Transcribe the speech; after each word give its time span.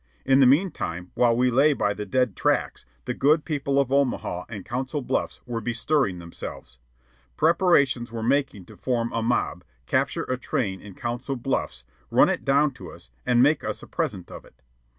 In 0.25 0.39
the 0.39 0.47
meantime, 0.47 1.11
while 1.13 1.37
we 1.37 1.51
lay 1.51 1.73
by 1.73 1.93
the 1.93 2.07
dead 2.07 2.35
tracks, 2.35 2.87
the 3.05 3.13
good 3.13 3.45
people 3.45 3.79
of 3.79 3.91
Omaha 3.91 4.45
and 4.49 4.65
Council 4.65 5.03
Bluffs 5.03 5.41
were 5.45 5.61
bestirring 5.61 6.17
themselves. 6.17 6.79
Preparations 7.37 8.11
were 8.11 8.23
making 8.23 8.65
to 8.65 8.77
form 8.77 9.11
a 9.13 9.21
mob, 9.21 9.63
capture 9.85 10.23
a 10.23 10.37
train 10.37 10.81
in 10.81 10.95
Council 10.95 11.35
Bluffs, 11.35 11.85
run 12.09 12.29
it 12.29 12.43
down 12.43 12.71
to 12.73 12.89
us, 12.91 13.11
and 13.27 13.43
make 13.43 13.63
us 13.63 13.83
a 13.83 13.87
present 13.87 14.31
of 14.31 14.43
it. 14.43 14.63